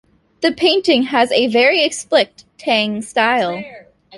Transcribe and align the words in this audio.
The 0.41 0.51
painting 0.51 1.03
has 1.03 1.31
a 1.31 1.45
very 1.45 1.83
explicit 1.83 2.43
Tang 2.57 3.03
style. 3.03 3.63